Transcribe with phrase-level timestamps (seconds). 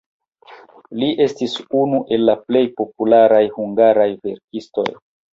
[1.01, 4.87] Li estis unu el plej popularaj hungaraj verkistoj.